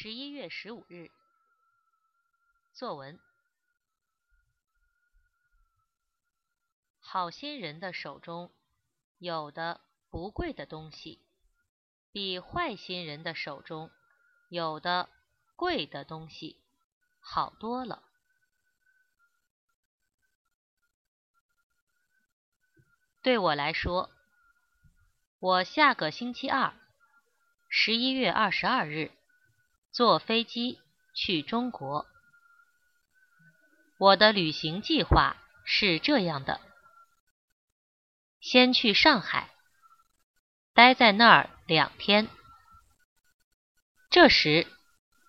[0.00, 1.10] 十一月十五日，
[2.72, 3.18] 作文：
[7.00, 8.52] 好心人的手中
[9.18, 11.20] 有的不贵的东西，
[12.12, 13.90] 比坏心人的手中
[14.48, 15.08] 有的
[15.56, 16.62] 贵的东西
[17.18, 18.04] 好多了。
[23.20, 24.12] 对我来说，
[25.40, 26.72] 我下个星期二，
[27.68, 29.17] 十一月二十二日。
[29.90, 30.78] 坐飞机
[31.14, 32.06] 去中国。
[33.98, 36.60] 我的旅行计划是这样的：
[38.40, 39.50] 先去上海，
[40.72, 42.28] 待在那儿两天。
[44.10, 44.66] 这时，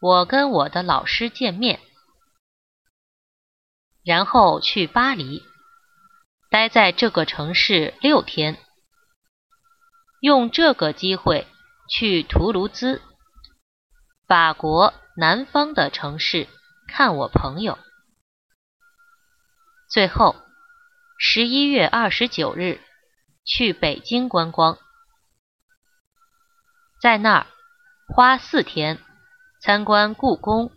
[0.00, 1.80] 我跟我的老师见面，
[4.04, 5.42] 然后去巴黎，
[6.50, 8.58] 待在这个城市六天。
[10.20, 11.46] 用这个机会
[11.88, 13.00] 去图卢兹。
[14.26, 16.48] 法国南方的城市
[16.88, 17.78] 看我朋友，
[19.88, 20.34] 最后
[21.16, 22.80] 十一月二十九日
[23.44, 24.78] 去北京观光，
[27.00, 27.46] 在那儿
[28.08, 28.98] 花四天
[29.60, 30.72] 参观故宫、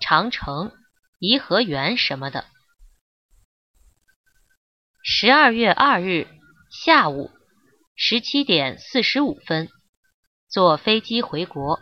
[0.00, 0.72] 长城、
[1.20, 2.44] 颐和园什么的。
[5.04, 6.26] 十二月二日
[6.72, 7.30] 下午
[7.94, 9.68] 十七点四十五分
[10.48, 11.80] 坐飞机回国。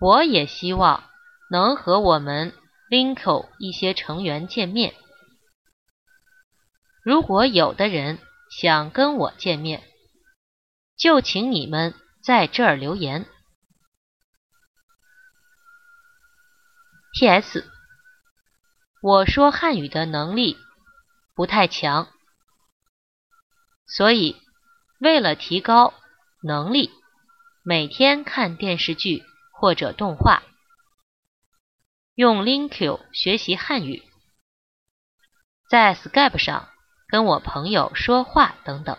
[0.00, 1.10] 我也希望
[1.50, 2.54] 能和我们
[2.90, 4.94] Linko 一些成员见面。
[7.04, 8.18] 如果有的人
[8.50, 9.82] 想跟我见面，
[10.96, 13.26] 就请你们在这儿留言。
[17.12, 17.70] P.S.
[19.02, 20.56] 我说汉语的能力
[21.34, 22.08] 不太强，
[23.86, 24.40] 所以
[24.98, 25.92] 为了提高
[26.42, 26.90] 能力，
[27.62, 29.22] 每天看电视剧。
[29.60, 30.42] 或者动画，
[32.14, 34.02] 用 Linku 学习汉语，
[35.68, 36.70] 在 Skype 上
[37.08, 38.96] 跟我朋友说话等等。